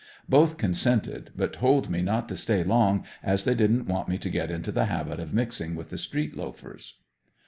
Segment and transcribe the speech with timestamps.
[0.27, 4.31] Both consented, but told me not to stay long as they didn't want me to
[4.31, 6.95] get into the habit of mixing with the street loafers.